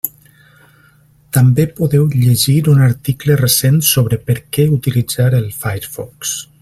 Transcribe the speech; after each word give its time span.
També 1.37 1.65
podeu 1.79 2.07
llegir 2.13 2.55
un 2.73 2.81
article 2.85 3.35
recent 3.43 3.77
sobre 3.91 4.19
per 4.31 4.37
què 4.57 4.67
utilitzar 4.79 5.29
el 5.43 5.51
Firefox. 5.61 6.35